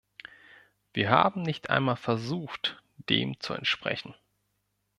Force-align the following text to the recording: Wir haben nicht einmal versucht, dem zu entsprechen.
Wir 0.93 1.11
haben 1.11 1.43
nicht 1.43 1.69
einmal 1.69 1.95
versucht, 1.95 2.81
dem 3.07 3.39
zu 3.39 3.53
entsprechen. 3.53 4.15